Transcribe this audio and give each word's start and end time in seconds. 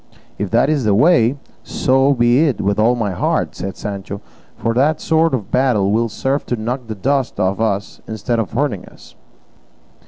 "If 0.39 0.49
that's 0.49 0.83
the 0.83 0.95
way, 0.95 1.37
so 1.61 2.15
be 2.15 2.47
it 2.47 2.59
with 2.59 2.79
all 2.79 2.95
my 2.95 3.11
heart," 3.11 3.55
said 3.55 3.77
Sancho, 3.77 4.19
"for 4.57 4.73
that 4.73 4.99
sort 4.99 5.35
of 5.35 5.51
battle 5.51 5.91
will 5.91 6.09
serve 6.09 6.43
to 6.47 6.55
knock 6.55 6.87
the 6.87 6.95
dust 6.95 7.39
out 7.39 7.51
of 7.51 7.61
us 7.61 8.01
instead 8.07 8.39
of 8.39 8.53
hurting 8.53 8.85
us." 8.85 9.13